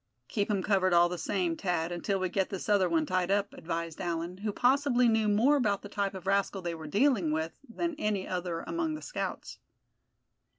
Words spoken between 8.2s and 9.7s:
other among the scouts.